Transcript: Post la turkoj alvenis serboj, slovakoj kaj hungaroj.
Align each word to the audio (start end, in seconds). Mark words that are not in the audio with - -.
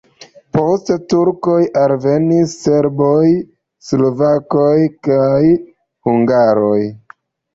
Post 0.55 0.87
la 0.91 0.95
turkoj 1.11 1.57
alvenis 1.81 2.55
serboj, 2.61 3.19
slovakoj 3.89 4.73
kaj 5.09 5.43
hungaroj. 6.09 6.81